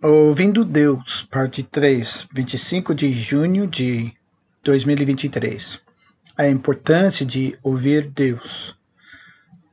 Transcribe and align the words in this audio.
Ouvindo 0.00 0.64
Deus, 0.64 1.26
parte 1.28 1.64
3, 1.64 2.28
25 2.32 2.94
de 2.94 3.10
junho 3.10 3.66
de 3.66 4.12
2023. 4.62 5.80
A 6.36 6.46
importância 6.48 7.26
de 7.26 7.58
ouvir 7.64 8.08
Deus. 8.08 8.78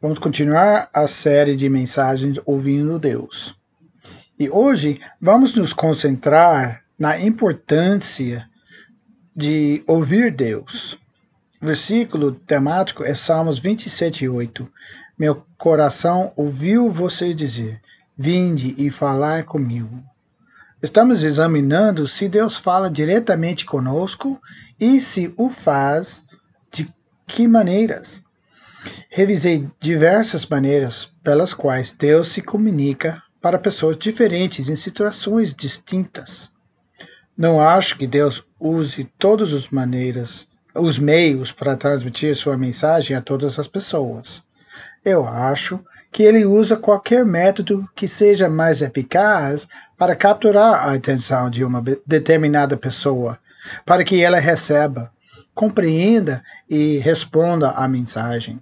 Vamos 0.02 0.18
continuar 0.18 0.90
a 0.92 1.06
série 1.06 1.56
de 1.56 1.70
mensagens 1.70 2.42
Ouvindo 2.44 2.98
Deus. 2.98 3.56
E 4.40 4.50
hoje 4.50 5.00
vamos 5.22 5.54
nos 5.54 5.74
concentrar 5.74 6.84
na 6.98 7.22
importância 7.22 8.50
de 9.36 9.84
ouvir 9.86 10.32
Deus. 10.32 10.98
O 11.62 11.68
versículo 11.68 12.32
temático 12.32 13.04
é 13.04 13.14
Salmos 13.14 13.60
27, 13.60 14.28
8. 14.28 14.68
Meu 15.20 15.46
coração 15.56 16.34
ouviu 16.36 16.90
você 16.90 17.32
dizer: 17.32 17.80
Vinde 18.18 18.74
e 18.76 18.90
falai 18.90 19.44
comigo. 19.44 20.04
Estamos 20.86 21.24
examinando 21.24 22.08
se 22.08 22.30
Deus 22.30 22.58
fala 22.58 22.92
diretamente 22.92 23.66
conosco 23.66 24.40
e 24.80 25.02
se 25.02 25.34
o 25.36 25.50
faz 25.50 26.24
de 26.72 26.88
que 27.26 27.48
maneiras. 27.48 28.22
Revisei 29.10 29.68
diversas 29.80 30.46
maneiras 30.46 31.12
pelas 31.24 31.56
quais 31.56 31.92
Deus 31.92 32.28
se 32.28 32.40
comunica 32.40 33.20
para 33.42 33.58
pessoas 33.58 33.98
diferentes 33.98 34.70
em 34.70 34.76
situações 34.76 35.56
distintas. 35.56 36.52
Não 37.36 37.60
acho 37.60 37.98
que 37.98 38.06
Deus 38.06 38.46
use 38.60 39.06
todas 39.18 39.56
as 39.56 39.72
maneiras, 39.72 40.48
os 40.76 41.00
meios 41.00 41.52
para 41.52 41.76
transmitir 41.76 42.36
sua 42.36 42.60
mensagem 42.60 43.18
a 43.18 43.22
todas 43.24 43.58
as 43.58 43.68
pessoas. 43.68 44.44
Eu 45.06 45.24
acho 45.28 45.80
que 46.12 46.24
ele 46.24 46.48
usa 46.48 46.76
qualquer 46.76 47.24
método 47.24 47.88
que 47.96 48.08
seja 48.08 48.50
mais 48.50 48.82
eficaz 48.82 49.68
para 49.96 50.16
capturar 50.16 50.90
a 50.90 50.94
atenção 50.94 51.48
de 51.48 51.64
uma 51.64 51.80
determinada 52.08 52.76
pessoa, 52.76 53.38
para 53.86 54.04
que 54.04 54.24
ela 54.24 54.40
receba, 54.40 55.12
compreenda 55.54 56.44
e 56.68 56.98
responda 56.98 57.70
à 57.70 57.88
mensagem. 57.88 58.60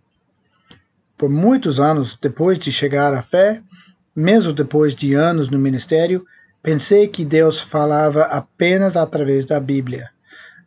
Por 1.18 1.30
muitos 1.30 1.80
anos 1.80 2.18
depois 2.22 2.60
de 2.60 2.74
chegar 2.74 3.14
à 3.14 3.22
fé, 3.22 3.62
mesmo 4.14 4.52
depois 4.52 4.94
de 4.94 5.14
anos 5.14 5.48
no 5.48 5.58
ministério, 5.58 6.26
pensei 6.62 7.08
que 7.08 7.24
Deus 7.24 7.62
falava 7.62 8.24
apenas 8.24 8.98
através 8.98 9.46
da 9.46 9.62
Bíblia. 9.62 10.10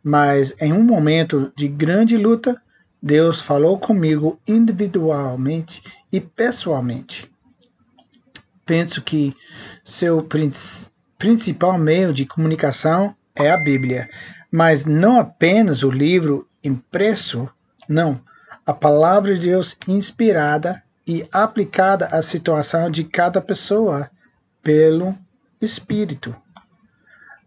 Mas 0.03 0.55
em 0.59 0.73
um 0.73 0.81
momento 0.81 1.53
de 1.55 1.67
grande 1.67 2.17
luta, 2.17 2.59
Deus 3.01 3.41
falou 3.41 3.77
comigo 3.77 4.39
individualmente 4.47 5.81
e 6.11 6.19
pessoalmente 6.19 7.29
penso 8.67 9.01
que 9.01 9.33
seu 9.83 10.27
principal 11.17 11.79
meio 11.79 12.13
de 12.13 12.25
comunicação 12.25 13.15
é 13.33 13.49
a 13.49 13.57
Bíblia, 13.57 14.07
mas 14.51 14.85
não 14.85 15.17
apenas 15.17 15.81
o 15.81 15.89
livro 15.89 16.47
impresso, 16.61 17.49
não. 17.87 18.21
A 18.65 18.73
palavra 18.73 19.33
de 19.33 19.47
Deus 19.47 19.77
inspirada 19.87 20.83
e 21.07 21.25
aplicada 21.31 22.07
à 22.07 22.21
situação 22.21 22.91
de 22.91 23.05
cada 23.05 23.41
pessoa 23.41 24.11
pelo 24.61 25.17
Espírito. 25.61 26.35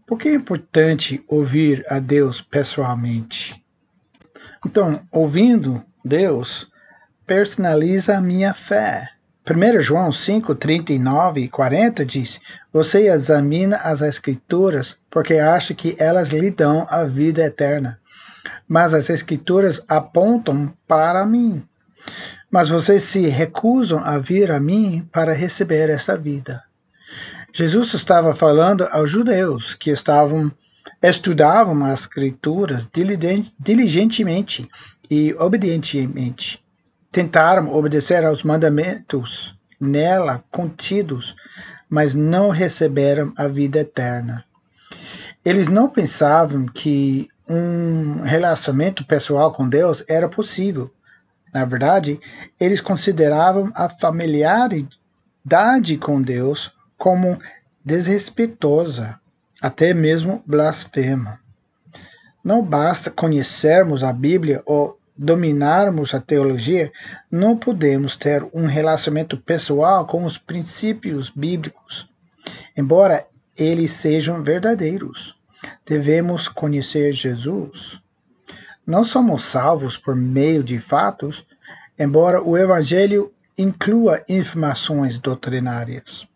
Por 0.07 0.19
que 0.19 0.29
é 0.29 0.35
importante 0.35 1.23
ouvir 1.29 1.85
a 1.89 1.99
Deus 1.99 2.41
pessoalmente? 2.41 3.63
Então, 4.65 5.01
ouvindo 5.11 5.83
Deus, 6.05 6.69
personaliza 7.27 8.17
a 8.17 8.21
minha 8.21 8.53
fé. 8.53 9.09
1 9.49 9.81
João 9.81 10.13
5, 10.13 10.55
39 10.55 11.41
e 11.41 11.49
40 11.49 12.05
diz: 12.05 12.41
Você 12.73 13.09
examina 13.09 13.77
as 13.79 14.03
Escrituras 14.03 14.99
porque 15.11 15.35
acha 15.35 15.75
que 15.75 15.97
elas 15.99 16.29
lhe 16.29 16.51
dão 16.51 16.87
a 16.91 17.05
vida 17.05 17.43
eterna. 17.43 17.99
Mas 18.69 18.93
as 18.93 19.09
Escrituras 19.09 19.83
apontam 19.89 20.73
para 20.87 21.25
mim. 21.25 21.67
Mas 22.51 22.69
vocês 22.69 23.03
se 23.05 23.27
recusam 23.29 24.05
a 24.05 24.19
vir 24.19 24.51
a 24.51 24.61
mim 24.61 25.09
para 25.11 25.33
receber 25.33 25.89
esta 25.89 26.17
vida. 26.17 26.63
Jesus 27.53 27.95
estava 27.95 28.35
falando 28.35 28.87
aos 28.93 29.11
judeus 29.11 29.75
que 29.75 29.91
estavam 29.91 30.53
estudavam 31.03 31.85
as 31.85 32.01
Escrituras 32.01 32.89
diligentemente 33.59 34.69
e 35.11 35.35
obedientemente 35.35 36.63
tentaram 37.11 37.73
obedecer 37.73 38.25
aos 38.25 38.43
mandamentos 38.43 39.55
nela 39.81 40.45
contidos, 40.51 41.35
mas 41.89 42.15
não 42.15 42.51
receberam 42.51 43.33
a 43.37 43.49
vida 43.49 43.81
eterna. 43.81 44.45
Eles 45.45 45.69
não 45.69 45.89
pensavam 45.89 46.67
que 46.67 47.29
um 47.49 48.23
relacionamento 48.23 49.05
pessoal 49.05 49.53
com 49.53 49.69
Deus 49.69 50.05
era 50.07 50.29
possível. 50.29 50.93
Na 51.53 51.65
verdade, 51.65 52.21
eles 52.61 52.81
consideravam 52.81 53.73
a 53.75 53.89
familiaridade 53.89 55.97
com 55.99 56.23
Deus 56.23 56.71
como 56.97 57.41
desrespeitosa, 57.85 59.19
até 59.61 59.93
mesmo 59.93 60.43
blasfema. 60.47 61.41
Não 62.43 62.63
basta 62.63 63.11
conhecermos 63.11 64.03
a 64.03 64.13
Bíblia 64.13 64.63
ou 64.65 64.99
dominarmos 65.17 66.15
a 66.15 66.21
teologia, 66.21 66.91
não 67.31 67.55
podemos 67.55 68.17
ter 68.17 68.43
um 68.55 68.65
relacionamento 68.65 69.37
pessoal 69.37 70.07
com 70.07 70.25
os 70.25 70.39
princípios 70.39 71.29
bíblicos, 71.29 72.09
embora 72.75 73.27
eles 73.55 73.91
sejam 73.91 74.43
verdadeiros. 74.43 75.37
Devemos 75.85 76.49
conhecer 76.49 77.13
Jesus. 77.13 78.01
Não 78.87 79.05
somos 79.05 79.45
salvos 79.45 79.99
por 79.99 80.17
meio 80.17 80.65
de 80.65 80.79
fatos, 80.79 81.47
embora 81.99 82.43
o 82.43 82.57
Evangelho 82.57 83.31
inclua 83.59 84.25
informações 84.27 85.19
doutrinárias. 85.19 86.27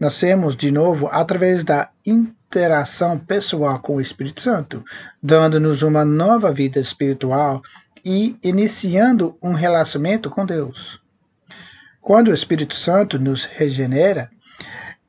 Nascemos 0.00 0.56
de 0.56 0.70
novo 0.70 1.10
através 1.12 1.62
da 1.62 1.90
interação 2.06 3.18
pessoal 3.18 3.78
com 3.80 3.96
o 3.96 4.00
Espírito 4.00 4.40
Santo, 4.40 4.82
dando-nos 5.22 5.82
uma 5.82 6.06
nova 6.06 6.50
vida 6.50 6.80
espiritual 6.80 7.60
e 8.02 8.34
iniciando 8.42 9.36
um 9.42 9.52
relacionamento 9.52 10.30
com 10.30 10.46
Deus. 10.46 10.98
Quando 12.00 12.28
o 12.28 12.34
Espírito 12.34 12.74
Santo 12.74 13.18
nos 13.18 13.44
regenera, 13.44 14.30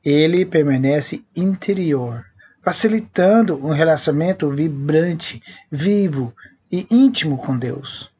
ele 0.04 0.44
permanece 0.44 1.24
interior, 1.34 2.26
facilitando 2.60 3.56
um 3.64 3.72
relacionamento 3.72 4.50
vibrante, 4.50 5.42
vivo 5.70 6.34
e 6.70 6.86
íntimo 6.90 7.38
com 7.38 7.56
Deus. 7.56 8.10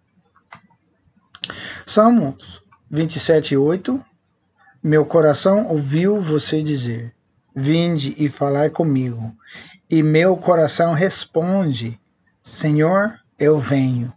Salmos 1.84 2.62
27:8 2.90 4.02
Meu 4.82 5.04
coração 5.04 5.66
ouviu 5.68 6.20
você 6.20 6.62
dizer: 6.62 7.14
Vinde 7.54 8.14
e 8.18 8.28
falai 8.28 8.68
comigo. 8.68 9.36
E 9.88 10.02
meu 10.02 10.36
coração 10.36 10.92
responde: 10.92 12.00
Senhor, 12.42 13.18
eu 13.38 13.58
venho. 13.58 14.12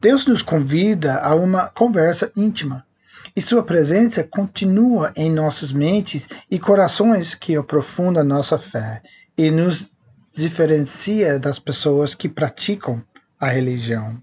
Deus 0.00 0.26
nos 0.26 0.42
convida 0.42 1.18
a 1.20 1.34
uma 1.34 1.68
conversa 1.68 2.30
íntima 2.36 2.86
e 3.34 3.40
Sua 3.40 3.62
presença 3.62 4.24
continua 4.24 5.12
em 5.14 5.30
nossas 5.30 5.70
mentes 5.70 6.28
e 6.50 6.58
corações 6.58 7.34
que 7.34 7.54
aprofunda 7.54 8.24
nossa 8.24 8.56
fé 8.56 9.02
e 9.36 9.50
nos 9.50 9.90
diferencia 10.32 11.38
das 11.38 11.58
pessoas 11.58 12.14
que 12.14 12.28
praticam 12.28 13.02
a 13.38 13.48
religião. 13.48 14.20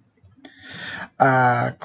A 1.17 1.75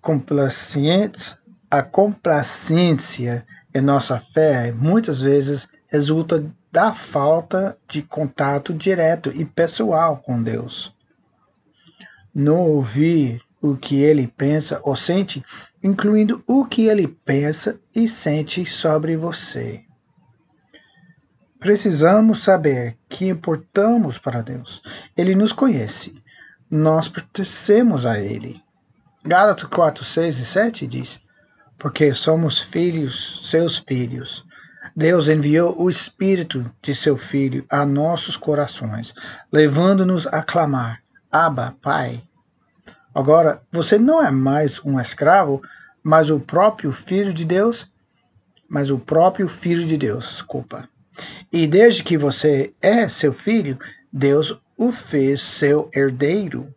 complacência, 0.00 1.36
a 1.70 1.82
complacência 1.82 3.46
em 3.74 3.80
nossa 3.80 4.18
fé 4.18 4.72
muitas 4.72 5.20
vezes 5.20 5.68
resulta 5.86 6.44
da 6.72 6.92
falta 6.92 7.78
de 7.88 8.02
contato 8.02 8.74
direto 8.74 9.30
e 9.34 9.44
pessoal 9.44 10.18
com 10.18 10.42
Deus 10.42 10.96
não 12.38 12.58
ouvir 12.58 13.42
o 13.60 13.76
que 13.76 14.00
ele 14.00 14.28
pensa 14.28 14.80
ou 14.84 14.94
sente, 14.94 15.44
incluindo 15.82 16.42
o 16.46 16.64
que 16.64 16.86
ele 16.86 17.08
pensa 17.08 17.80
e 17.92 18.06
sente 18.06 18.64
sobre 18.64 19.16
você. 19.16 19.82
Precisamos 21.58 22.44
saber 22.44 22.96
que 23.08 23.26
importamos 23.26 24.16
para 24.16 24.40
Deus. 24.40 24.80
Ele 25.16 25.34
nos 25.34 25.52
conhece. 25.52 26.22
Nós 26.70 27.08
pertencemos 27.08 28.06
a 28.06 28.20
Ele. 28.20 28.62
Gálatas 29.24 29.64
4, 29.64 30.04
6 30.04 30.38
e 30.38 30.44
7 30.44 30.86
diz: 30.86 31.20
Porque 31.78 32.12
somos 32.12 32.60
filhos, 32.60 33.48
seus 33.48 33.78
filhos. 33.78 34.44
Deus 34.96 35.28
enviou 35.28 35.80
o 35.80 35.88
Espírito 35.88 36.68
de 36.82 36.94
seu 36.94 37.16
Filho 37.16 37.64
a 37.70 37.86
nossos 37.86 38.36
corações, 38.36 39.14
levando-nos 39.52 40.26
a 40.26 40.42
clamar: 40.42 41.02
Abba, 41.30 41.76
Pai. 41.80 42.22
Agora, 43.14 43.62
você 43.70 43.98
não 43.98 44.24
é 44.24 44.30
mais 44.30 44.84
um 44.84 44.98
escravo, 44.98 45.62
mas 46.02 46.30
o 46.30 46.40
próprio 46.40 46.90
Filho 46.90 47.32
de 47.32 47.44
Deus. 47.44 47.86
mas 48.68 48.90
o 48.90 48.98
próprio 48.98 49.48
Filho 49.48 49.86
de 49.86 49.96
Deus, 49.96 50.28
desculpa. 50.28 50.88
E 51.52 51.66
desde 51.66 52.02
que 52.02 52.18
você 52.18 52.74
é 52.82 53.08
seu 53.08 53.32
filho, 53.32 53.78
Deus 54.12 54.60
o 54.76 54.92
fez 54.92 55.40
seu 55.40 55.90
herdeiro. 55.94 56.72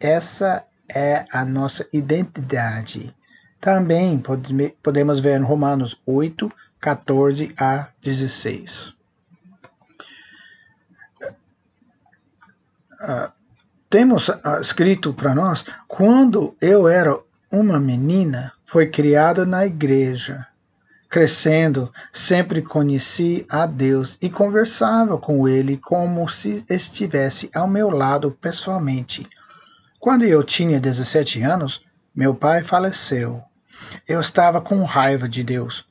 Essa 0.00 0.64
é 0.88 1.24
a 1.30 1.44
nossa 1.44 1.86
identidade. 1.92 3.14
Também 3.60 4.22
podemos 4.82 5.20
ver 5.20 5.40
em 5.40 5.44
Romanos 5.44 6.00
8, 6.06 6.50
14 6.80 7.54
a 7.58 7.88
16. 8.00 8.94
Uh, 13.00 13.32
temos 13.90 14.28
uh, 14.28 14.60
escrito 14.60 15.12
para 15.12 15.34
nós: 15.34 15.64
quando 15.86 16.56
eu 16.60 16.88
era 16.88 17.18
uma 17.50 17.78
menina, 17.78 18.52
foi 18.64 18.86
criada 18.86 19.46
na 19.46 19.64
igreja. 19.64 20.46
Crescendo, 21.08 21.90
sempre 22.12 22.60
conheci 22.60 23.46
a 23.48 23.64
Deus 23.64 24.18
e 24.20 24.28
conversava 24.28 25.16
com 25.16 25.48
Ele 25.48 25.76
como 25.76 26.28
se 26.28 26.64
estivesse 26.68 27.48
ao 27.54 27.68
meu 27.68 27.88
lado 27.88 28.32
pessoalmente. 28.32 29.26
Quando 30.00 30.24
eu 30.24 30.42
tinha 30.42 30.80
17 30.80 31.42
anos, 31.42 31.85
meu 32.16 32.34
pai 32.34 32.64
faleceu. 32.64 33.42
Eu 34.08 34.22
estava 34.22 34.58
com 34.58 34.82
raiva 34.84 35.28
de 35.28 35.44
Deus. 35.44 35.86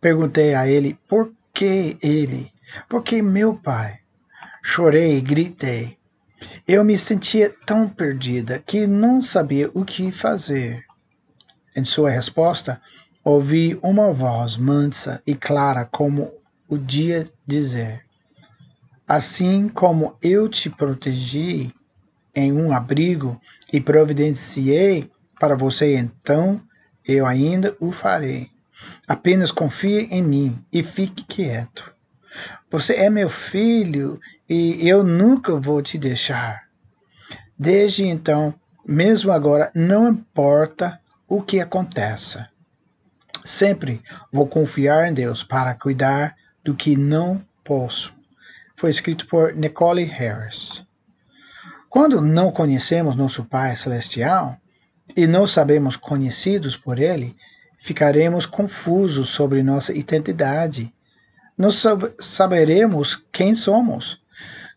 Perguntei 0.00 0.54
a 0.54 0.66
ele 0.66 0.98
por 1.06 1.30
que 1.52 1.98
ele, 2.00 2.50
por 2.88 3.02
que 3.02 3.20
meu 3.20 3.54
pai. 3.54 3.98
Chorei 4.62 5.20
gritei. 5.20 5.98
Eu 6.66 6.82
me 6.82 6.96
sentia 6.96 7.54
tão 7.66 7.90
perdida 7.90 8.62
que 8.64 8.86
não 8.86 9.20
sabia 9.20 9.70
o 9.74 9.84
que 9.84 10.10
fazer. 10.10 10.82
Em 11.76 11.84
sua 11.84 12.08
resposta, 12.08 12.80
ouvi 13.22 13.78
uma 13.82 14.14
voz 14.14 14.56
mansa 14.56 15.22
e 15.26 15.34
clara 15.34 15.84
como 15.84 16.32
o 16.66 16.78
dia 16.78 17.28
dizer: 17.46 18.02
Assim 19.06 19.68
como 19.68 20.16
eu 20.22 20.48
te 20.48 20.70
protegi 20.70 21.70
em 22.34 22.50
um 22.50 22.72
abrigo 22.72 23.38
e 23.70 23.78
providenciei 23.78 25.10
para 25.38 25.54
você, 25.54 25.96
então 25.96 26.60
eu 27.04 27.26
ainda 27.26 27.76
o 27.80 27.92
farei. 27.92 28.50
Apenas 29.06 29.50
confie 29.50 30.08
em 30.10 30.22
mim 30.22 30.64
e 30.72 30.82
fique 30.82 31.24
quieto. 31.24 31.94
Você 32.70 32.94
é 32.94 33.08
meu 33.08 33.28
filho 33.28 34.20
e 34.48 34.86
eu 34.86 35.02
nunca 35.02 35.56
vou 35.56 35.80
te 35.80 35.96
deixar. 35.96 36.64
Desde 37.58 38.04
então, 38.06 38.54
mesmo 38.86 39.32
agora, 39.32 39.70
não 39.74 40.08
importa 40.08 41.00
o 41.26 41.40
que 41.40 41.60
aconteça. 41.60 42.48
Sempre 43.44 44.02
vou 44.32 44.46
confiar 44.46 45.08
em 45.08 45.14
Deus 45.14 45.42
para 45.42 45.74
cuidar 45.74 46.36
do 46.64 46.74
que 46.74 46.96
não 46.96 47.42
posso. 47.64 48.14
Foi 48.76 48.90
escrito 48.90 49.26
por 49.26 49.54
Nicole 49.54 50.04
Harris. 50.04 50.84
Quando 51.88 52.20
não 52.20 52.50
conhecemos 52.50 53.16
nosso 53.16 53.44
Pai 53.44 53.74
Celestial 53.74 54.60
e 55.14 55.26
não 55.26 55.46
sabemos 55.46 55.96
conhecidos 55.96 56.76
por 56.76 56.98
Ele, 56.98 57.36
ficaremos 57.78 58.46
confusos 58.46 59.28
sobre 59.28 59.62
nossa 59.62 59.92
identidade. 59.92 60.92
Não 61.56 61.70
saberemos 62.18 63.24
quem 63.30 63.54
somos. 63.54 64.20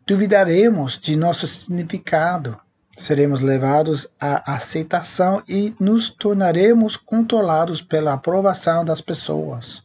Duvidaremos 0.05 0.99
de 0.99 1.15
nosso 1.15 1.47
significado. 1.47 2.59
Seremos 2.97 3.39
levados 3.39 4.07
à 4.19 4.53
aceitação 4.53 5.41
e 5.47 5.73
nos 5.79 6.09
tornaremos 6.09 6.97
controlados 6.97 7.81
pela 7.81 8.13
aprovação 8.13 8.83
das 8.83 9.01
pessoas. 9.01 9.81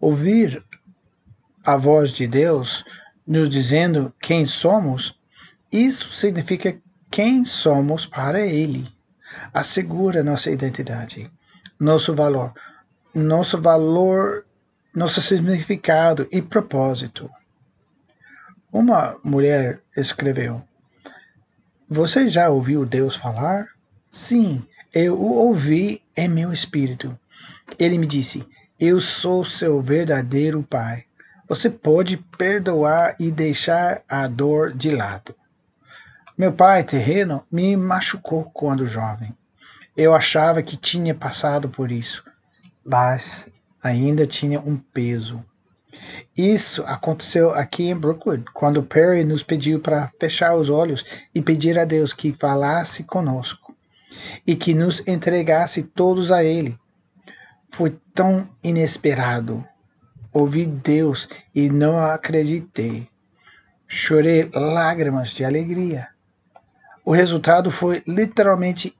Ouvir 0.00 0.64
a 1.64 1.76
voz 1.76 2.12
de 2.12 2.26
Deus 2.26 2.84
nos 3.26 3.48
dizendo 3.48 4.12
quem 4.18 4.46
somos 4.46 5.14
isso 5.72 6.12
significa 6.12 6.78
quem 7.10 7.46
somos 7.46 8.04
para 8.04 8.42
Ele. 8.42 8.86
Assegura 9.52 10.22
nossa 10.22 10.50
identidade, 10.50 11.30
nosso 11.78 12.14
valor, 12.14 12.52
nosso 13.14 13.60
valor, 13.60 14.44
nosso 14.94 15.20
significado 15.20 16.28
e 16.30 16.42
propósito. 16.42 17.30
Uma 18.72 19.18
mulher 19.22 19.80
escreveu: 19.96 20.62
Você 21.88 22.28
já 22.28 22.48
ouviu 22.48 22.86
Deus 22.86 23.16
falar? 23.16 23.66
Sim, 24.10 24.66
eu 24.94 25.14
o 25.14 25.32
ouvi 25.46 26.02
em 26.16 26.28
meu 26.28 26.52
espírito. 26.52 27.18
Ele 27.78 27.98
me 27.98 28.06
disse: 28.06 28.46
Eu 28.78 29.00
sou 29.00 29.44
seu 29.44 29.80
verdadeiro 29.80 30.62
Pai. 30.62 31.04
Você 31.48 31.68
pode 31.68 32.16
perdoar 32.16 33.16
e 33.18 33.30
deixar 33.30 34.02
a 34.08 34.26
dor 34.26 34.72
de 34.72 34.90
lado. 34.90 35.34
Meu 36.36 36.50
pai 36.50 36.82
terreno 36.82 37.44
me 37.52 37.76
machucou 37.76 38.44
quando 38.44 38.86
jovem. 38.86 39.36
Eu 39.94 40.14
achava 40.14 40.62
que 40.62 40.78
tinha 40.78 41.14
passado 41.14 41.68
por 41.68 41.92
isso, 41.92 42.24
mas 42.84 43.46
ainda 43.82 44.26
tinha 44.26 44.58
um 44.58 44.78
peso. 44.78 45.44
Isso 46.34 46.82
aconteceu 46.86 47.52
aqui 47.52 47.90
em 47.90 47.94
Brookwood, 47.94 48.44
quando 48.54 48.82
Perry 48.82 49.24
nos 49.24 49.42
pediu 49.42 49.78
para 49.78 50.10
fechar 50.18 50.54
os 50.54 50.70
olhos 50.70 51.04
e 51.34 51.42
pedir 51.42 51.78
a 51.78 51.84
Deus 51.84 52.14
que 52.14 52.32
falasse 52.32 53.04
conosco 53.04 53.76
e 54.46 54.56
que 54.56 54.72
nos 54.72 55.06
entregasse 55.06 55.82
todos 55.82 56.30
a 56.30 56.42
Ele. 56.42 56.78
Foi 57.70 57.94
tão 58.14 58.48
inesperado. 58.62 59.62
Ouvi 60.32 60.64
Deus 60.64 61.28
e 61.54 61.68
não 61.68 61.98
acreditei. 61.98 63.06
Chorei 63.86 64.48
lágrimas 64.54 65.30
de 65.30 65.44
alegria. 65.44 66.08
O 67.04 67.12
resultado 67.12 67.70
foi 67.70 68.02
literalmente 68.06 68.96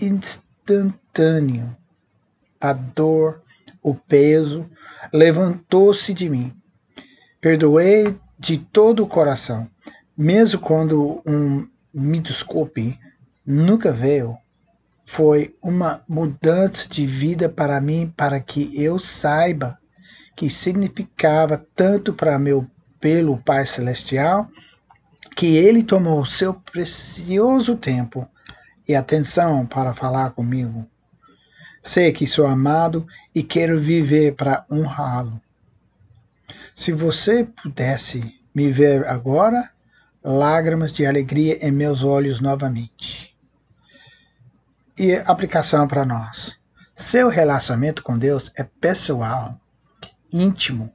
instantâneo. 0.00 1.74
A 2.60 2.72
dor, 2.72 3.42
o 3.82 3.94
peso, 3.94 4.68
levantou-se 5.12 6.12
de 6.12 6.28
mim. 6.28 6.54
Perdoei 7.40 8.18
de 8.38 8.58
todo 8.58 9.02
o 9.02 9.06
coração, 9.06 9.68
mesmo 10.16 10.60
quando 10.60 11.22
um 11.24 11.66
mitoscope 11.92 12.98
nunca 13.46 13.90
veio. 13.90 14.36
Foi 15.06 15.56
uma 15.62 16.02
mudança 16.06 16.86
de 16.86 17.06
vida 17.06 17.48
para 17.48 17.80
mim, 17.80 18.12
para 18.14 18.40
que 18.40 18.70
eu 18.74 18.98
saiba 18.98 19.78
que 20.36 20.50
significava 20.50 21.64
tanto 21.74 22.12
para 22.12 22.38
meu 22.38 22.66
pelo 23.00 23.38
Pai 23.38 23.64
Celestial 23.64 24.50
que 25.38 25.56
ele 25.56 25.84
tomou 25.84 26.24
seu 26.24 26.52
precioso 26.52 27.76
tempo 27.76 28.28
e 28.88 28.96
atenção 28.96 29.64
para 29.64 29.94
falar 29.94 30.30
comigo. 30.30 30.84
Sei 31.80 32.10
que 32.10 32.26
sou 32.26 32.44
amado 32.44 33.06
e 33.32 33.44
quero 33.44 33.78
viver 33.78 34.34
para 34.34 34.66
honrá-lo. 34.68 35.40
Se 36.74 36.90
você 36.90 37.44
pudesse 37.44 38.36
me 38.52 38.72
ver 38.72 39.06
agora, 39.06 39.70
lágrimas 40.24 40.90
de 40.90 41.06
alegria 41.06 41.64
em 41.64 41.70
meus 41.70 42.02
olhos 42.02 42.40
novamente. 42.40 43.38
E 44.98 45.14
aplicação 45.24 45.86
para 45.86 46.04
nós. 46.04 46.58
Seu 46.96 47.28
relacionamento 47.28 48.02
com 48.02 48.18
Deus 48.18 48.50
é 48.56 48.64
pessoal, 48.64 49.56
íntimo, 50.32 50.92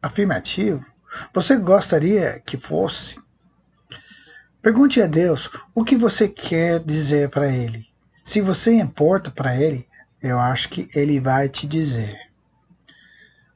afirmativo. 0.00 0.86
Você 1.34 1.56
gostaria 1.56 2.38
que 2.46 2.56
fosse? 2.56 3.18
Pergunte 4.60 5.00
a 5.00 5.06
Deus 5.06 5.48
o 5.74 5.84
que 5.84 5.96
você 5.96 6.28
quer 6.28 6.80
dizer 6.80 7.28
para 7.30 7.48
Ele. 7.48 7.86
Se 8.24 8.40
você 8.40 8.72
importa 8.74 9.30
para 9.30 9.56
Ele, 9.56 9.86
eu 10.20 10.38
acho 10.38 10.68
que 10.68 10.88
Ele 10.94 11.20
vai 11.20 11.48
te 11.48 11.66
dizer. 11.66 12.18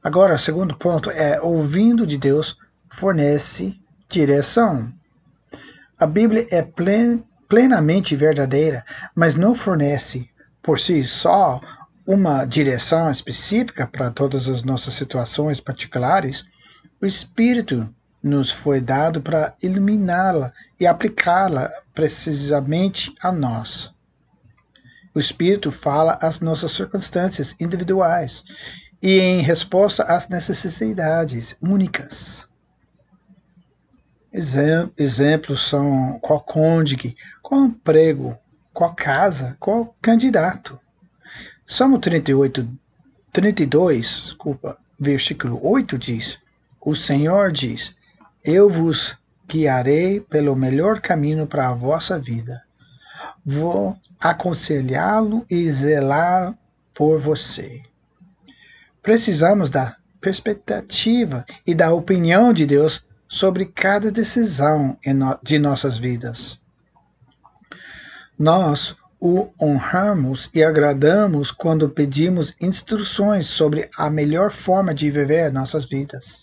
Agora, 0.01 0.35
o 0.35 0.39
segundo 0.39 0.75
ponto 0.75 1.09
é: 1.11 1.41
ouvindo 1.41 2.07
de 2.07 2.17
Deus 2.17 2.57
fornece 2.87 3.79
direção. 4.09 4.93
A 5.99 6.05
Bíblia 6.05 6.47
é 6.49 6.61
plen 6.61 7.23
plenamente 7.47 8.15
verdadeira, 8.15 8.83
mas 9.13 9.35
não 9.35 9.53
fornece 9.53 10.27
por 10.61 10.79
si 10.79 11.03
só 11.03 11.61
uma 12.05 12.45
direção 12.45 13.11
específica 13.11 13.85
para 13.85 14.09
todas 14.09 14.47
as 14.47 14.63
nossas 14.63 14.95
situações 14.95 15.59
particulares. 15.59 16.45
O 16.99 17.05
Espírito 17.05 17.93
nos 18.23 18.49
foi 18.49 18.79
dado 18.79 19.21
para 19.21 19.53
iluminá-la 19.61 20.53
e 20.79 20.87
aplicá-la 20.87 21.69
precisamente 21.93 23.13
a 23.21 23.31
nós. 23.31 23.93
O 25.13 25.19
Espírito 25.19 25.69
fala 25.69 26.17
às 26.21 26.39
nossas 26.39 26.71
circunstâncias 26.71 27.53
individuais 27.59 28.45
e 29.01 29.19
em 29.19 29.41
resposta 29.41 30.03
às 30.03 30.29
necessidades 30.29 31.57
únicas. 31.61 32.47
Exemplos 34.31 35.67
são 35.67 36.17
qual 36.19 36.39
cônjuge, 36.39 37.15
qual 37.41 37.65
emprego, 37.65 38.35
qual 38.73 38.95
casa, 38.95 39.55
qual 39.59 39.95
candidato. 40.01 40.79
Salmo 41.67 41.99
38, 41.99 42.67
32, 43.31 44.23
desculpa, 44.23 44.77
versículo 44.99 45.59
8 45.63 45.97
diz: 45.99 46.39
O 46.81 46.95
Senhor 46.95 47.51
diz: 47.51 47.95
Eu 48.43 48.69
vos 48.69 49.17
guiarei 49.47 50.19
pelo 50.19 50.53
melhor 50.53 50.99
caminho 50.99 51.47
para 51.47 51.69
a 51.69 51.73
vossa 51.73 52.19
vida. 52.19 52.61
Vou 53.45 53.97
aconselhá-lo 54.19 55.45
e 55.49 55.71
zelar 55.71 56.53
por 56.93 57.19
você. 57.19 57.81
Precisamos 59.01 59.69
da 59.69 59.95
perspectiva 60.19 61.45
e 61.65 61.73
da 61.73 61.93
opinião 61.93 62.51
de 62.51 62.65
Deus 62.65 63.05
sobre 63.29 63.65
cada 63.65 64.11
decisão 64.11 64.97
de 65.41 65.57
nossas 65.57 65.97
vidas. 65.97 66.59
Nós 68.37 68.93
o 69.21 69.49
honramos 69.61 70.49
e 70.53 70.61
agradamos 70.61 71.49
quando 71.49 71.87
pedimos 71.89 72.53
instruções 72.59 73.47
sobre 73.47 73.89
a 73.97 74.09
melhor 74.09 74.51
forma 74.51 74.93
de 74.93 75.09
viver 75.09 75.49
nossas 75.49 75.85
vidas. 75.85 76.42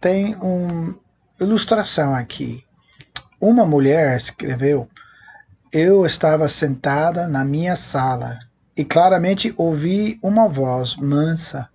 Tem 0.00 0.34
uma 0.34 0.98
ilustração 1.40 2.12
aqui. 2.12 2.64
Uma 3.40 3.64
mulher 3.64 4.16
escreveu: 4.16 4.90
Eu 5.70 6.04
estava 6.04 6.48
sentada 6.48 7.28
na 7.28 7.44
minha 7.44 7.76
sala 7.76 8.40
e 8.76 8.84
claramente 8.84 9.54
ouvi 9.56 10.18
uma 10.24 10.48
voz 10.48 10.96
mansa 10.96 11.68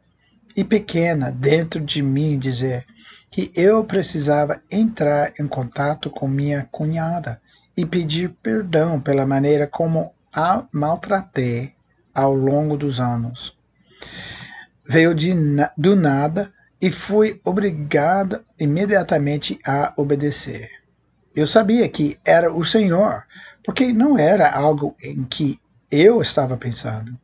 e 0.58 0.62
pequena 0.62 1.32
dentro 1.32 1.79
de 1.79 2.01
mim 2.01 2.38
dizer 2.38 2.86
que 3.29 3.51
eu 3.55 3.84
precisava 3.84 4.62
entrar 4.69 5.34
em 5.39 5.48
contato 5.48 6.10
com 6.10 6.27
minha 6.27 6.67
cunhada 6.72 7.41
e 7.75 7.86
pedir 7.86 8.29
perdão 8.41 9.00
pela 9.00 9.25
maneira 9.25 9.67
como 9.67 10.13
a 10.34 10.65
maltratei 10.72 11.74
ao 12.13 12.34
longo 12.34 12.77
dos 12.77 13.00
anos. 13.00 13.55
Veio 14.88 15.13
de, 15.13 15.34
do 15.77 15.96
nada 15.96 16.51
e 16.81 16.89
fui 16.89 17.39
obrigada 17.43 18.43
imediatamente 18.60 19.60
a 19.65 19.93
obedecer. 19.98 20.69
Eu 21.36 21.46
sabia 21.46 21.88
que 21.88 22.17
era 22.25 22.51
o 22.51 22.65
Senhor, 22.65 23.24
porque 23.63 23.91
não 23.93 24.17
era 24.17 24.50
algo 24.50 24.96
em 25.03 25.24
que 25.24 25.60
eu 25.91 26.22
estava 26.22 26.57
pensando, 26.57 27.17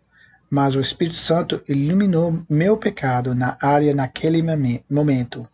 mas 0.49 0.75
o 0.75 0.81
Espírito 0.81 1.17
Santo 1.17 1.63
iluminou 1.67 2.43
meu 2.49 2.77
pecado 2.77 3.33
na 3.33 3.57
área 3.59 3.95
naquele 3.95 4.43
momento. 4.89 5.47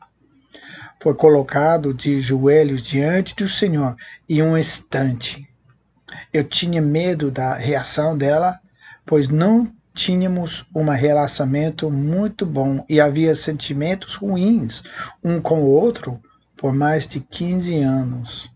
Foi 1.02 1.14
colocado 1.14 1.94
de 1.94 2.20
joelhos 2.20 2.84
diante 2.84 3.36
do 3.36 3.48
Senhor 3.48 3.96
em 4.28 4.44
um 4.44 4.58
instante. 4.58 5.48
Eu 6.34 6.44
tinha 6.44 6.82
medo 6.82 7.32
da 7.32 7.54
reação 7.54 8.18
dela, 8.18 8.60
pois 9.06 9.28
não 9.28 9.72
tínhamos 9.94 10.66
um 10.76 10.84
relacionamento 10.90 11.90
muito 11.90 12.46
bom 12.46 12.86
e 12.88 13.00
havia 13.00 13.36
sentimentos 13.36 14.16
ruins 14.16 14.84
um 15.24 15.42
com 15.42 15.62
o 15.62 15.68
outro 15.68 16.22
por 16.56 16.74
mais 16.74 17.08
de 17.08 17.20
15 17.20 17.78
anos. 17.78 18.50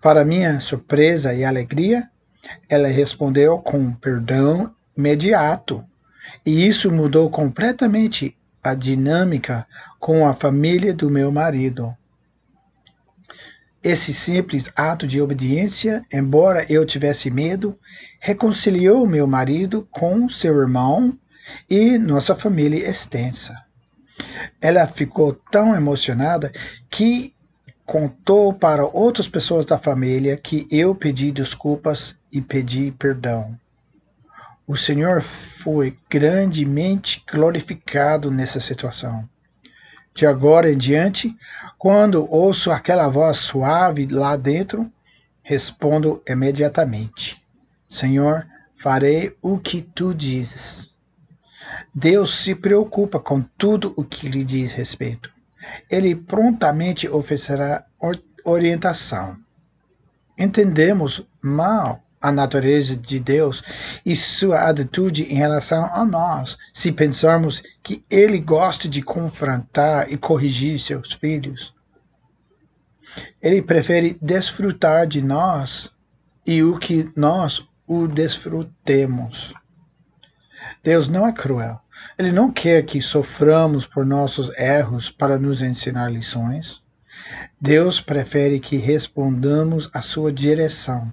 Para 0.00 0.24
minha 0.24 0.60
surpresa 0.60 1.34
e 1.34 1.44
alegria, 1.44 2.08
ela 2.68 2.88
respondeu 2.88 3.58
com 3.58 3.92
perdão 3.92 4.74
imediato. 4.96 5.84
E 6.44 6.66
isso 6.66 6.92
mudou 6.92 7.30
completamente 7.30 8.36
a 8.62 8.74
dinâmica 8.74 9.66
com 9.98 10.26
a 10.26 10.34
família 10.34 10.94
do 10.94 11.10
meu 11.10 11.30
marido. 11.32 11.94
Esse 13.82 14.12
simples 14.12 14.70
ato 14.74 15.06
de 15.06 15.20
obediência, 15.20 16.04
embora 16.12 16.66
eu 16.68 16.84
tivesse 16.84 17.30
medo, 17.30 17.78
reconciliou 18.20 19.06
meu 19.06 19.26
marido 19.26 19.86
com 19.90 20.28
seu 20.28 20.56
irmão 20.58 21.16
e 21.70 21.96
nossa 21.96 22.34
família 22.34 22.88
extensa. 22.88 23.54
Ela 24.60 24.86
ficou 24.86 25.32
tão 25.32 25.74
emocionada 25.74 26.52
que 26.90 27.34
contou 27.86 28.52
para 28.52 28.84
outras 28.84 29.28
pessoas 29.28 29.64
da 29.64 29.78
família 29.78 30.36
que 30.36 30.66
eu 30.70 30.94
pedi 30.94 31.30
desculpas 31.30 32.16
e 32.30 32.40
pedi 32.42 32.92
perdão. 32.92 33.58
O 34.66 34.76
Senhor 34.76 35.22
foi 35.22 35.96
grandemente 36.10 37.24
glorificado 37.32 38.30
nessa 38.30 38.60
situação. 38.60 39.26
De 40.14 40.26
agora 40.26 40.72
em 40.72 40.76
diante, 40.76 41.36
quando 41.78 42.28
ouço 42.30 42.70
aquela 42.70 43.08
voz 43.08 43.38
suave 43.38 44.06
lá 44.06 44.36
dentro, 44.36 44.90
respondo 45.42 46.22
imediatamente: 46.28 47.42
Senhor, 47.88 48.46
farei 48.74 49.36
o 49.40 49.58
que 49.58 49.82
tu 49.82 50.14
dizes. 50.14 50.94
Deus 51.94 52.42
se 52.42 52.54
preocupa 52.54 53.18
com 53.20 53.42
tudo 53.56 53.92
o 53.96 54.04
que 54.04 54.28
lhe 54.28 54.44
diz 54.44 54.72
respeito. 54.72 55.30
Ele 55.90 56.14
prontamente 56.14 57.08
oferecerá 57.08 57.84
orientação. 58.44 59.36
Entendemos 60.36 61.26
mal 61.42 62.02
a 62.20 62.32
natureza 62.32 62.96
de 62.96 63.18
Deus 63.18 63.62
e 64.04 64.14
sua 64.14 64.68
atitude 64.68 65.24
em 65.24 65.36
relação 65.36 65.84
a 65.92 66.04
nós, 66.04 66.56
se 66.72 66.92
pensarmos 66.92 67.62
que 67.82 68.04
Ele 68.10 68.38
gosta 68.38 68.88
de 68.88 69.02
confrontar 69.02 70.12
e 70.12 70.16
corrigir 70.16 70.78
seus 70.78 71.12
filhos. 71.12 71.74
Ele 73.40 73.62
prefere 73.62 74.18
desfrutar 74.20 75.06
de 75.06 75.22
nós 75.22 75.90
e 76.46 76.62
o 76.62 76.78
que 76.78 77.10
nós 77.16 77.66
o 77.86 78.06
desfrutemos. 78.06 79.54
Deus 80.82 81.08
não 81.08 81.26
é 81.26 81.32
cruel. 81.32 81.80
Ele 82.16 82.30
não 82.30 82.52
quer 82.52 82.84
que 82.84 83.00
soframos 83.00 83.86
por 83.86 84.04
nossos 84.04 84.50
erros 84.56 85.10
para 85.10 85.38
nos 85.38 85.62
ensinar 85.62 86.10
lições. 86.10 86.82
Deus 87.60 88.00
prefere 88.00 88.60
que 88.60 88.76
respondamos 88.76 89.90
à 89.92 90.00
sua 90.00 90.32
direção 90.32 91.12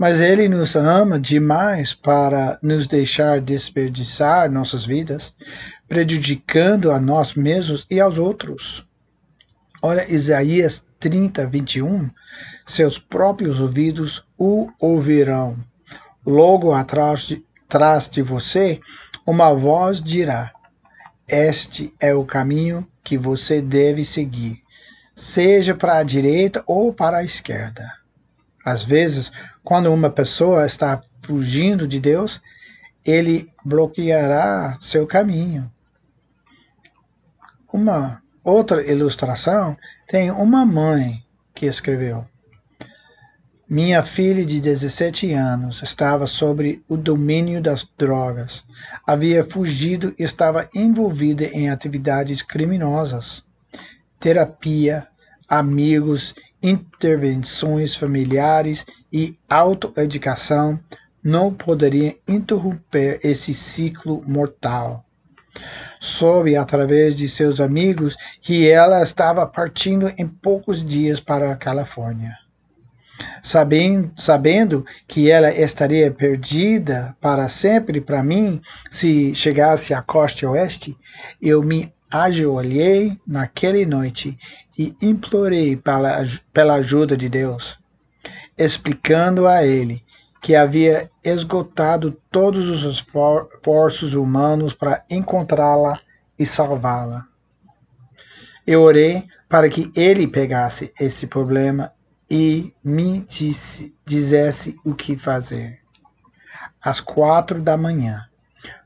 mas 0.00 0.18
Ele 0.18 0.48
nos 0.48 0.76
ama 0.76 1.20
demais 1.20 1.92
para 1.92 2.58
nos 2.62 2.86
deixar 2.86 3.38
desperdiçar 3.38 4.50
nossas 4.50 4.86
vidas, 4.86 5.34
prejudicando 5.86 6.90
a 6.90 6.98
nós 6.98 7.34
mesmos 7.34 7.86
e 7.90 8.00
aos 8.00 8.16
outros. 8.16 8.82
Olha 9.82 10.10
Isaías 10.10 10.86
30, 10.98 11.46
21. 11.46 12.08
Seus 12.64 12.98
próprios 12.98 13.60
ouvidos 13.60 14.24
o 14.38 14.70
ouvirão. 14.80 15.58
Logo 16.24 16.72
atrás 16.72 17.20
de, 17.26 17.44
atrás 17.68 18.08
de 18.08 18.22
você, 18.22 18.80
uma 19.26 19.52
voz 19.52 20.02
dirá: 20.02 20.50
Este 21.28 21.92
é 22.00 22.14
o 22.14 22.24
caminho 22.24 22.88
que 23.04 23.18
você 23.18 23.60
deve 23.60 24.02
seguir, 24.06 24.62
seja 25.14 25.74
para 25.74 25.98
a 25.98 26.02
direita 26.02 26.64
ou 26.66 26.90
para 26.90 27.18
a 27.18 27.22
esquerda. 27.22 27.99
Às 28.64 28.84
vezes, 28.84 29.30
quando 29.64 29.92
uma 29.92 30.10
pessoa 30.10 30.66
está 30.66 31.02
fugindo 31.22 31.86
de 31.86 31.98
Deus, 31.98 32.40
ele 33.04 33.50
bloqueará 33.64 34.76
seu 34.80 35.06
caminho. 35.06 35.70
Uma 37.72 38.22
outra 38.44 38.84
ilustração 38.90 39.76
tem 40.08 40.30
uma 40.30 40.66
mãe 40.66 41.24
que 41.54 41.66
escreveu: 41.66 42.26
Minha 43.68 44.02
filha 44.02 44.44
de 44.44 44.60
17 44.60 45.32
anos 45.32 45.82
estava 45.82 46.26
sob 46.26 46.82
o 46.88 46.96
domínio 46.96 47.62
das 47.62 47.88
drogas. 47.96 48.64
Havia 49.06 49.44
fugido 49.44 50.14
e 50.18 50.22
estava 50.22 50.68
envolvida 50.74 51.44
em 51.44 51.70
atividades 51.70 52.42
criminosas. 52.42 53.42
Terapia, 54.18 55.06
amigos 55.48 56.34
intervenções 56.62 57.96
familiares 57.96 58.86
e 59.12 59.38
autoeducação 59.48 60.78
não 61.22 61.52
poderiam 61.52 62.14
interromper 62.26 63.20
esse 63.22 63.52
ciclo 63.52 64.22
mortal. 64.26 65.04
Soube 65.98 66.56
através 66.56 67.16
de 67.16 67.28
seus 67.28 67.60
amigos 67.60 68.16
que 68.40 68.68
ela 68.68 69.02
estava 69.02 69.46
partindo 69.46 70.12
em 70.16 70.26
poucos 70.26 70.84
dias 70.84 71.20
para 71.20 71.50
a 71.50 71.56
Califórnia. 71.56 72.34
Sabendo, 73.42 74.12
sabendo 74.16 74.84
que 75.06 75.30
ela 75.30 75.50
estaria 75.50 76.10
perdida 76.10 77.14
para 77.20 77.50
sempre 77.50 78.00
para 78.00 78.22
mim 78.22 78.62
se 78.90 79.34
chegasse 79.34 79.92
à 79.92 80.00
costa 80.00 80.48
oeste, 80.48 80.96
eu 81.40 81.62
me 81.62 81.92
ajoelhei 82.10 83.18
naquela 83.26 83.84
noite 83.84 84.38
e 84.80 84.96
implorei 85.02 85.76
pela, 85.76 86.26
pela 86.54 86.76
ajuda 86.76 87.14
de 87.14 87.28
Deus, 87.28 87.78
explicando 88.56 89.46
a 89.46 89.62
ele 89.62 90.02
que 90.40 90.56
havia 90.56 91.10
esgotado 91.22 92.16
todos 92.30 92.66
os 92.70 92.84
esforços 92.84 94.14
humanos 94.14 94.72
para 94.72 95.04
encontrá-la 95.10 96.00
e 96.38 96.46
salvá-la. 96.46 97.26
Eu 98.66 98.80
orei 98.80 99.26
para 99.50 99.68
que 99.68 99.92
ele 99.94 100.26
pegasse 100.26 100.94
esse 100.98 101.26
problema 101.26 101.92
e 102.30 102.72
me 102.82 103.20
disse, 103.20 103.94
dissesse 104.06 104.78
o 104.82 104.94
que 104.94 105.14
fazer. 105.14 105.80
Às 106.80 107.02
quatro 107.02 107.60
da 107.60 107.76
manhã, 107.76 108.24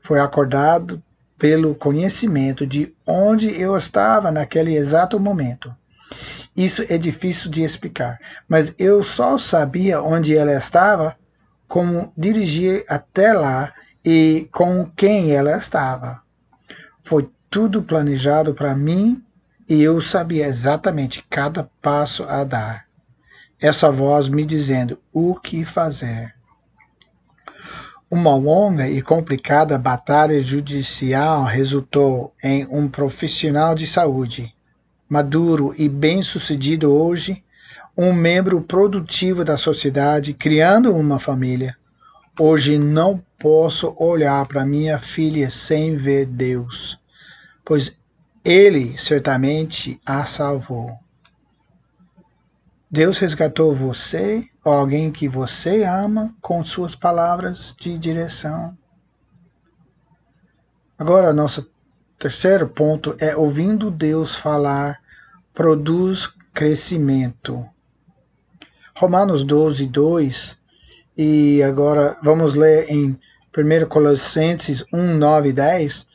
foi 0.01 0.19
acordado 0.19 1.01
pelo 1.37 1.73
conhecimento 1.73 2.67
de 2.67 2.93
onde 3.07 3.49
eu 3.57 3.77
estava 3.77 4.29
naquele 4.29 4.75
exato 4.75 5.17
momento. 5.17 5.73
Isso 6.55 6.83
é 6.87 6.97
difícil 6.97 7.51
de 7.51 7.63
explicar, 7.63 8.19
mas 8.47 8.73
eu 8.79 9.03
só 9.03 9.37
sabia 9.37 10.01
onde 10.01 10.35
ela 10.37 10.53
estava, 10.53 11.17
como 11.67 12.13
dirigir 12.17 12.85
até 12.87 13.33
lá 13.33 13.73
e 14.03 14.47
com 14.51 14.89
quem 14.95 15.31
ela 15.31 15.57
estava. 15.57 16.21
Foi 17.03 17.29
tudo 17.49 17.83
planejado 17.83 18.53
para 18.53 18.75
mim 18.75 19.21
e 19.67 19.81
eu 19.81 19.99
sabia 19.99 20.47
exatamente 20.47 21.25
cada 21.29 21.69
passo 21.81 22.23
a 22.23 22.43
dar. 22.43 22.85
Essa 23.59 23.91
voz 23.91 24.29
me 24.29 24.45
dizendo 24.45 24.99
o 25.11 25.35
que 25.35 25.65
fazer. 25.65 26.33
Uma 28.09 28.35
longa 28.35 28.87
e 28.87 29.01
complicada 29.01 29.77
batalha 29.77 30.41
judicial 30.41 31.43
resultou 31.43 32.33
em 32.41 32.65
um 32.69 32.87
profissional 32.87 33.73
de 33.75 33.87
saúde, 33.87 34.54
maduro 35.07 35.73
e 35.77 35.87
bem-sucedido 35.87 36.91
hoje, 36.91 37.43
um 37.97 38.11
membro 38.11 38.61
produtivo 38.61 39.45
da 39.45 39.57
sociedade, 39.57 40.33
criando 40.33 40.93
uma 40.95 41.19
família. 41.19 41.77
Hoje 42.39 42.77
não 42.77 43.23
posso 43.39 43.95
olhar 43.97 44.45
para 44.47 44.65
minha 44.65 44.99
filha 44.99 45.49
sem 45.49 45.95
ver 45.95 46.25
Deus, 46.25 46.99
pois 47.63 47.95
Ele 48.43 48.97
certamente 48.97 49.99
a 50.05 50.25
salvou. 50.25 50.97
Deus 52.91 53.17
resgatou 53.17 53.73
você 53.73 54.47
ou 54.63 54.73
alguém 54.73 55.11
que 55.11 55.27
você 55.27 55.83
ama 55.83 56.33
com 56.41 56.63
suas 56.63 56.95
palavras 56.95 57.75
de 57.77 57.97
direção. 57.97 58.77
Agora, 60.97 61.33
nosso 61.33 61.69
terceiro 62.17 62.67
ponto 62.67 63.15
é 63.19 63.35
ouvindo 63.35 63.91
Deus 63.91 64.35
falar 64.35 64.99
produz 65.53 66.29
crescimento. 66.53 67.65
Romanos 68.95 69.43
12, 69.43 69.87
2, 69.87 70.57
e 71.17 71.61
agora 71.63 72.17
vamos 72.23 72.55
ler 72.55 72.89
em 72.89 73.17
1 73.55 73.87
Colossenses 73.87 74.85
1, 74.91 75.17
9 75.17 75.49
e 75.49 75.53
10 75.53 76.07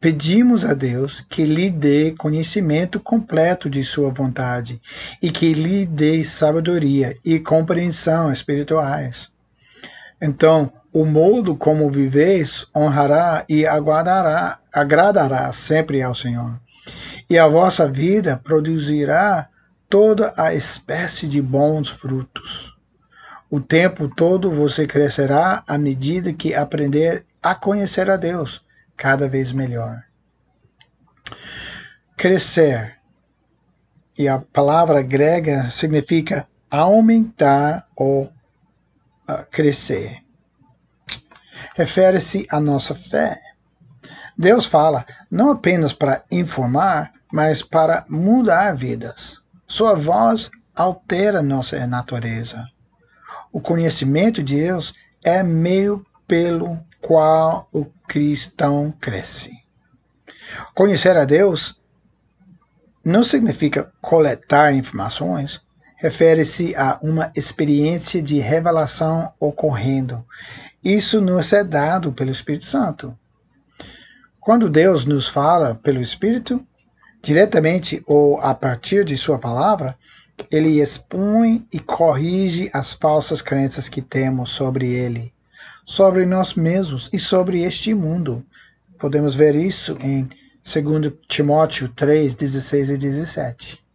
Pedimos 0.00 0.64
a 0.64 0.74
Deus 0.74 1.20
que 1.20 1.44
lhe 1.44 1.68
dê 1.68 2.14
conhecimento 2.16 3.00
completo 3.00 3.68
de 3.68 3.82
Sua 3.82 4.10
vontade 4.10 4.80
e 5.20 5.28
que 5.28 5.52
lhe 5.52 5.84
dê 5.84 6.22
sabedoria 6.22 7.16
e 7.24 7.40
compreensão 7.40 8.32
espirituais. 8.32 9.28
Então, 10.22 10.72
o 10.92 11.04
modo 11.04 11.54
como 11.54 11.90
viveis 11.90 12.66
honrará 12.74 13.44
e 13.48 13.66
aguardará, 13.66 14.58
agradará 14.72 15.52
sempre 15.52 16.02
ao 16.02 16.14
Senhor. 16.14 16.58
E 17.28 17.38
a 17.38 17.46
vossa 17.46 17.86
vida 17.86 18.40
produzirá 18.42 19.48
toda 19.88 20.32
a 20.36 20.54
espécie 20.54 21.28
de 21.28 21.42
bons 21.42 21.88
frutos. 21.88 22.76
O 23.50 23.60
tempo 23.60 24.08
todo 24.08 24.50
você 24.50 24.86
crescerá 24.86 25.62
à 25.66 25.78
medida 25.78 26.32
que 26.32 26.54
aprender 26.54 27.24
a 27.42 27.54
conhecer 27.54 28.10
a 28.10 28.16
Deus 28.16 28.64
cada 28.96 29.28
vez 29.28 29.52
melhor. 29.52 30.02
Crescer. 32.16 32.98
E 34.18 34.28
a 34.28 34.38
palavra 34.38 35.00
grega 35.00 35.70
significa 35.70 36.48
aumentar 36.70 37.86
ou 37.94 38.24
uh, 38.24 39.44
crescer. 39.50 40.22
Refere-se 41.78 42.44
à 42.50 42.58
nossa 42.58 42.92
fé. 42.92 43.38
Deus 44.36 44.66
fala 44.66 45.06
não 45.30 45.52
apenas 45.52 45.92
para 45.92 46.24
informar, 46.28 47.12
mas 47.32 47.62
para 47.62 48.04
mudar 48.08 48.74
vidas. 48.74 49.40
Sua 49.64 49.94
voz 49.94 50.50
altera 50.74 51.40
nossa 51.40 51.86
natureza. 51.86 52.66
O 53.52 53.60
conhecimento 53.60 54.42
de 54.42 54.56
Deus 54.56 54.92
é 55.22 55.40
meio 55.44 56.04
pelo 56.26 56.80
qual 57.00 57.68
o 57.72 57.84
cristão 58.08 58.92
cresce. 59.00 59.52
Conhecer 60.74 61.16
a 61.16 61.24
Deus 61.24 61.80
não 63.04 63.22
significa 63.22 63.92
coletar 64.00 64.74
informações, 64.74 65.60
refere-se 65.98 66.74
a 66.74 66.98
uma 67.02 67.30
experiência 67.36 68.22
de 68.22 68.38
revelação 68.38 69.32
ocorrendo. 69.38 70.24
Isso 70.82 71.20
nos 71.20 71.52
é 71.52 71.62
dado 71.62 72.12
pelo 72.12 72.30
Espírito 72.30 72.64
Santo. 72.64 73.16
Quando 74.40 74.70
Deus 74.70 75.04
nos 75.04 75.28
fala 75.28 75.74
pelo 75.74 76.00
Espírito, 76.00 76.66
diretamente 77.22 78.02
ou 78.06 78.40
a 78.40 78.54
partir 78.54 79.04
de 79.04 79.18
Sua 79.18 79.38
palavra, 79.38 79.96
ele 80.50 80.80
expõe 80.80 81.66
e 81.72 81.78
corrige 81.78 82.70
as 82.72 82.92
falsas 82.94 83.42
crenças 83.42 83.88
que 83.88 84.00
temos 84.00 84.52
sobre 84.52 84.86
Ele 84.86 85.32
sobre 85.88 86.26
nós 86.26 86.52
mesmos 86.52 87.08
e 87.14 87.18
sobre 87.18 87.62
este 87.62 87.94
mundo. 87.94 88.44
Podemos 88.98 89.34
ver 89.34 89.54
isso 89.54 89.96
em 90.02 90.28
2 90.62 91.14
Timóteo 91.26 91.88
3, 91.88 92.34
16 92.34 92.90
e 92.90 92.98
17. 92.98 93.87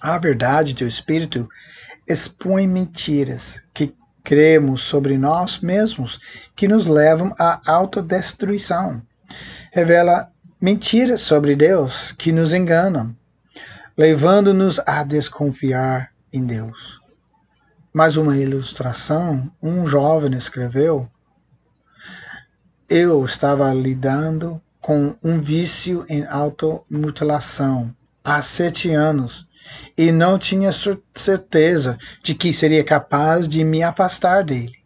A 0.00 0.16
verdade 0.16 0.74
do 0.74 0.86
Espírito 0.86 1.48
expõe 2.06 2.66
mentiras 2.66 3.60
que 3.74 3.94
cremos 4.22 4.82
sobre 4.82 5.18
nós 5.18 5.58
mesmos 5.58 6.20
que 6.54 6.68
nos 6.68 6.86
levam 6.86 7.34
à 7.38 7.60
autodestruição. 7.66 9.02
Revela 9.72 10.30
mentiras 10.60 11.22
sobre 11.22 11.56
Deus 11.56 12.12
que 12.12 12.30
nos 12.30 12.52
enganam, 12.52 13.16
levando-nos 13.96 14.78
a 14.86 15.02
desconfiar 15.02 16.12
em 16.32 16.44
Deus. 16.44 16.98
Mais 17.92 18.16
uma 18.16 18.36
ilustração, 18.36 19.50
um 19.60 19.84
jovem 19.84 20.34
escreveu: 20.34 21.10
Eu 22.88 23.24
estava 23.24 23.72
lidando 23.72 24.60
com 24.80 25.16
um 25.24 25.40
vício 25.40 26.06
em 26.08 26.24
automutilação 26.26 27.92
há 28.22 28.40
sete 28.42 28.92
anos 28.92 29.47
e 29.96 30.12
não 30.12 30.38
tinha 30.38 30.70
certeza 31.14 31.98
de 32.22 32.34
que 32.34 32.52
seria 32.52 32.84
capaz 32.84 33.48
de 33.48 33.64
me 33.64 33.82
afastar 33.82 34.44
dele. 34.44 34.78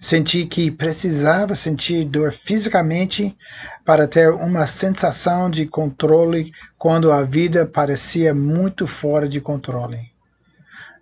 Senti 0.00 0.44
que 0.44 0.70
precisava 0.70 1.54
sentir 1.54 2.04
dor 2.04 2.30
fisicamente 2.30 3.36
para 3.84 4.06
ter 4.06 4.30
uma 4.30 4.66
sensação 4.66 5.50
de 5.50 5.66
controle 5.66 6.52
quando 6.76 7.10
a 7.10 7.22
vida 7.22 7.64
parecia 7.64 8.34
muito 8.34 8.86
fora 8.86 9.26
de 9.26 9.40
controle. 9.40 10.12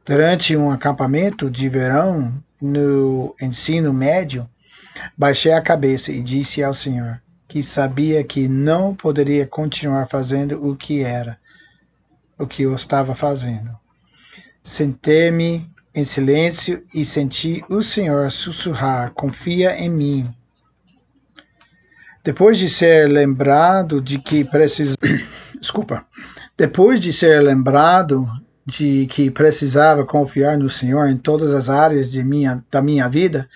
Durante 0.07 0.57
um 0.57 0.71
acampamento 0.71 1.51
de 1.51 1.69
verão 1.69 2.33
no 2.61 3.35
ensino 3.41 3.93
médio, 3.93 4.49
baixei 5.17 5.53
a 5.53 5.63
cabeça 5.63 6.13
e 6.13 6.23
disse 6.23 6.63
ao 6.63 6.75
Senhor 6.75 7.21
que 7.49 7.63
sabia 7.63 8.23
que 8.23 8.49
não 8.49 8.95
poderia 8.95 9.47
continuar 9.47 10.07
fazendo 10.07 10.67
o 10.67 10.77
que 10.77 11.03
era, 11.03 11.39
o 12.39 12.47
que 12.47 12.63
eu 12.63 12.75
estava 12.75 13.15
fazendo. 13.15 13.71
Sentei-me 14.63 15.71
em 15.95 16.05
silêncio 16.05 16.85
e 16.93 17.05
senti 17.05 17.65
o 17.69 17.83
Senhor 17.83 18.31
sussurrar: 18.31 19.13
Confia 19.13 19.79
em 19.79 19.89
mim. 19.89 20.35
Depois 22.23 22.59
de 22.59 22.69
ser 22.69 23.09
lembrado 23.09 24.01
de 24.01 24.19
que 24.19 24.45
precisa. 24.45 24.95
Desculpa. 25.61 26.07
Depois 26.57 27.01
de 27.01 27.13
ser 27.13 27.43
lembrado 27.43 28.27
de 28.65 29.07
que 29.07 29.31
precisava 29.31 30.05
confiar 30.05 30.57
no 30.57 30.71
Senhor 30.71 31.09
em 31.09 31.17
todas 31.17 31.53
as 31.53 31.69
áreas 31.69 32.11
de 32.11 32.23
minha, 32.25 32.65
da 32.71 32.81
minha 32.81 33.09
vida 33.09 33.49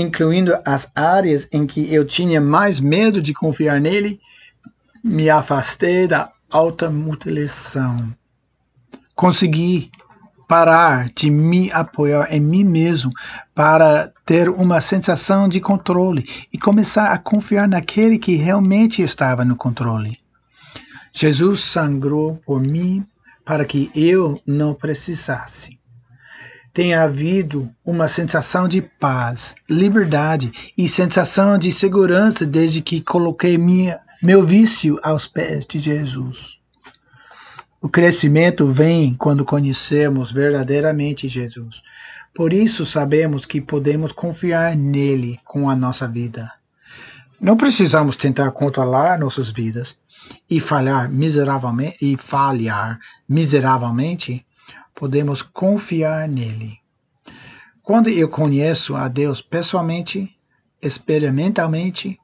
incluindo 0.00 0.56
as 0.64 0.90
áreas 0.94 1.48
em 1.52 1.66
que 1.66 1.92
eu 1.92 2.04
tinha 2.04 2.40
mais 2.40 2.78
medo 2.78 3.20
de 3.20 3.34
confiar 3.34 3.80
nele, 3.80 4.20
me 5.02 5.28
afastei 5.28 6.06
da 6.06 6.30
automutilação. 6.50 8.12
Consegui 9.14 9.90
parar 10.46 11.10
de 11.14 11.30
me 11.30 11.70
apoiar 11.72 12.32
em 12.32 12.40
mim 12.40 12.64
mesmo 12.64 13.12
para 13.54 14.12
ter 14.24 14.48
uma 14.48 14.80
sensação 14.80 15.48
de 15.48 15.60
controle 15.60 16.26
e 16.52 16.58
começar 16.58 17.12
a 17.12 17.18
confiar 17.18 17.68
naquele 17.68 18.18
que 18.18 18.34
realmente 18.36 19.02
estava 19.02 19.44
no 19.44 19.56
controle. 19.56 20.18
Jesus 21.12 21.60
sangrou 21.60 22.36
por 22.46 22.60
mim 22.60 23.06
para 23.44 23.64
que 23.64 23.90
eu 23.94 24.40
não 24.46 24.74
precisasse 24.74 25.78
tem 26.78 26.94
havido 26.94 27.68
uma 27.84 28.08
sensação 28.08 28.68
de 28.68 28.80
paz, 28.80 29.52
liberdade 29.68 30.72
e 30.78 30.86
sensação 30.86 31.58
de 31.58 31.72
segurança 31.72 32.46
desde 32.46 32.80
que 32.80 33.00
coloquei 33.00 33.58
minha, 33.58 33.98
meu 34.20 34.44
vício 34.44 34.98
aos 35.02 35.26
pés 35.26 35.64
de 35.64 35.78
Jesus. 35.78 36.58
O 37.80 37.88
crescimento 37.88 38.66
vem 38.66 39.14
quando 39.14 39.44
conhecemos 39.44 40.32
verdadeiramente 40.32 41.28
Jesus. 41.28 41.82
Por 42.34 42.52
isso 42.52 42.84
sabemos 42.84 43.46
que 43.46 43.60
podemos 43.60 44.10
confiar 44.10 44.76
nele 44.76 45.38
com 45.44 45.70
a 45.70 45.76
nossa 45.76 46.08
vida. 46.08 46.52
Não 47.40 47.56
precisamos 47.56 48.16
tentar 48.16 48.50
controlar 48.50 49.18
nossas 49.18 49.52
vidas 49.52 49.96
e 50.50 50.58
falhar 50.58 51.08
miseravelmente 51.08 51.96
e 52.02 52.16
falhar 52.16 52.98
miseravelmente 53.28 54.44
podemos 54.92 55.42
confiar 55.42 56.28
nele. 56.28 56.78
Quando 57.84 58.10
eu 58.10 58.28
conheço 58.28 58.96
a 58.96 59.06
Deus 59.06 59.40
pessoalmente, 59.40 60.36
experimentalmente, 60.82 62.18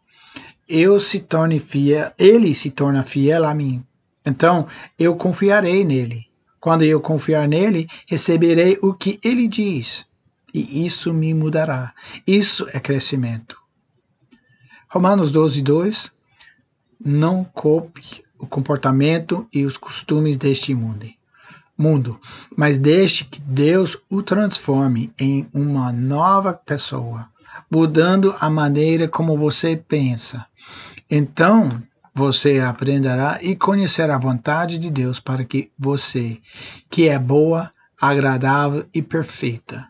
eu 0.69 0.99
se 0.99 1.21
torne 1.21 1.59
fiel, 1.59 2.13
ele 2.19 2.55
se 2.55 2.71
torna 2.71 3.03
fiel 3.03 3.45
a 3.45 3.55
mim. 3.55 3.85
Então, 4.25 4.67
eu 4.99 5.15
confiarei 5.17 5.85
nele. 5.85 6.27
Quando 6.59 6.83
eu 6.83 7.01
confiar 7.01 7.47
nele, 7.47 7.87
receberei 8.07 8.79
o 8.81 8.95
que 8.95 9.19
ele 9.23 9.47
diz. 9.47 10.07
E 10.53 10.87
isso 10.87 11.13
me 11.13 11.35
mudará. 11.35 11.93
Isso 12.27 12.67
é 12.73 12.81
crescimento. 12.81 13.59
Romanos 14.89 15.31
12, 15.31 15.61
2. 15.61 16.13
Não 17.05 17.45
copie 17.45 18.25
o 18.39 18.47
comportamento 18.47 19.47
e 19.53 19.65
os 19.65 19.77
costumes 19.77 20.37
deste 20.37 20.75
mundo 20.75 21.07
mundo, 21.77 22.19
mas 22.57 22.79
deixe 22.79 23.25
que 23.25 23.41
Deus 23.41 23.99
o 24.09 24.23
transforme 24.23 25.13
em 25.19 25.49
uma 25.53 25.93
nova 25.93 26.55
pessoa, 26.55 27.29
mudando 27.71 28.35
a 28.41 28.49
maneira 28.49 29.09
como 29.09 29.37
você 29.37 29.77
pensa. 29.77 30.47
Então, 31.11 31.83
você 32.15 32.61
aprenderá 32.61 33.39
e 33.43 33.57
conhecerá 33.57 34.15
a 34.15 34.21
vontade 34.21 34.79
de 34.79 34.89
Deus 34.91 35.19
para 35.19 35.45
que 35.45 35.71
você, 35.79 36.39
que 36.89 37.09
é 37.09 37.19
boa, 37.19 37.71
agradável 38.01 38.87
e 38.95 39.03
perfeita. 39.03 39.89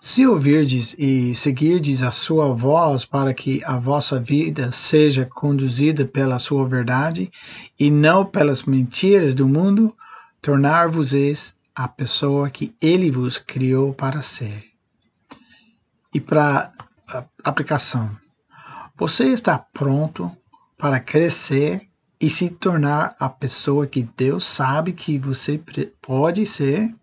Se 0.00 0.24
ouvirdes 0.24 0.94
e 0.98 1.34
seguirdes 1.34 2.02
a 2.02 2.12
sua 2.12 2.54
voz 2.54 3.04
para 3.04 3.34
que 3.34 3.60
a 3.64 3.76
vossa 3.76 4.20
vida 4.20 4.70
seja 4.70 5.26
conduzida 5.26 6.04
pela 6.04 6.38
sua 6.38 6.68
verdade 6.68 7.30
e 7.78 7.90
não 7.90 8.24
pelas 8.24 8.62
mentiras 8.62 9.34
do 9.34 9.48
mundo, 9.48 9.94
tornar-vos-eis 10.40 11.54
a 11.74 11.88
pessoa 11.88 12.48
que 12.48 12.72
ele 12.80 13.10
vos 13.10 13.36
criou 13.36 13.92
para 13.92 14.22
ser. 14.22 14.75
E 16.12 16.20
para 16.20 16.72
aplicação, 17.44 18.16
você 18.96 19.26
está 19.26 19.58
pronto 19.58 20.34
para 20.78 21.00
crescer 21.00 21.88
e 22.20 22.30
se 22.30 22.50
tornar 22.50 23.14
a 23.18 23.28
pessoa 23.28 23.86
que 23.86 24.08
Deus 24.16 24.44
sabe 24.44 24.92
que 24.92 25.18
você 25.18 25.62
pode 26.00 26.46
ser? 26.46 26.94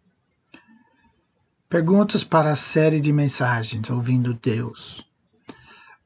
Perguntas 1.69 2.23
para 2.23 2.51
a 2.51 2.55
série 2.55 2.99
de 2.99 3.11
mensagens 3.11 3.89
Ouvindo 3.89 4.33
Deus. 4.33 5.05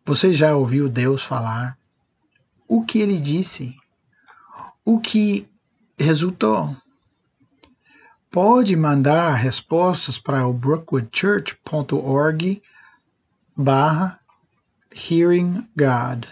Você 0.06 0.34
já 0.34 0.56
ouviu 0.56 0.88
Deus 0.88 1.24
falar? 1.24 1.78
O 2.68 2.84
que 2.84 3.00
ele 3.00 3.20
disse? 3.20 3.76
O 4.86 5.00
que 5.00 5.48
resultou? 5.98 6.76
pode 8.38 8.76
mandar 8.76 9.34
respostas 9.34 10.20
para 10.20 10.48
o 10.48 10.54
brookwoodchurch.org 10.54 12.62
barra 13.58 14.20
Hearing 14.94 15.68
God. 15.76 16.28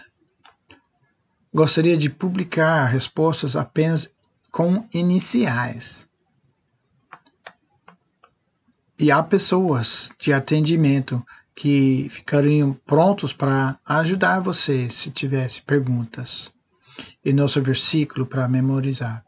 Gostaria 1.52 1.96
de 1.96 2.08
publicar 2.08 2.84
respostas 2.86 3.56
apenas 3.56 4.08
com 4.52 4.86
iniciais. 4.94 6.08
E 8.98 9.10
há 9.10 9.22
pessoas 9.22 10.10
de 10.18 10.32
atendimento 10.32 11.24
que 11.54 12.06
ficariam 12.10 12.72
prontos 12.72 13.32
para 13.32 13.78
ajudar 13.84 14.40
você 14.40 14.88
se 14.88 15.10
tivesse 15.10 15.60
perguntas. 15.62 16.52
E 17.24 17.32
nosso 17.32 17.60
versículo 17.60 18.24
para 18.24 18.46
memorizar. 18.48 19.24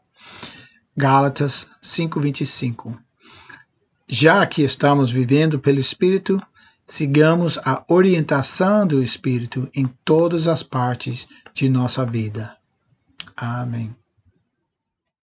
Gálatas 0.95 1.67
5:25. 1.81 2.97
Já 4.07 4.45
que 4.47 4.63
estamos 4.63 5.11
vivendo 5.11 5.59
pelo 5.59 5.79
Espírito, 5.79 6.41
sigamos 6.89 7.59
a 7.59 7.83
orientação 7.87 8.85
do 8.85 9.01
Espírito 9.01 9.69
em 9.75 9.85
todas 10.03 10.47
as 10.47 10.63
partes 10.63 11.27
de 11.53 11.69
nossa 11.69 12.03
vida. 12.03 12.57
Amém. 13.37 13.95